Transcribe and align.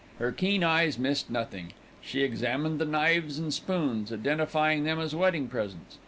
Her 0.17 0.31
keen 0.31 0.63
eyes 0.63 0.97
missed 0.97 1.29
nothing. 1.29 1.73
She 2.01 2.23
examined 2.23 2.79
the 2.79 2.85
knives 2.85 3.37
and 3.37 3.53
spoons, 3.53 4.11
identifying 4.11 4.83
them 4.83 4.99
as 4.99 5.13
wedding 5.13 5.47
presents. 5.47 5.99